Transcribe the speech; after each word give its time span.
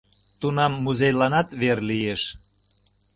Тунам 0.39 0.73
музейланат 0.85 1.47
вер 1.61 1.79
лиеш! 1.89 2.23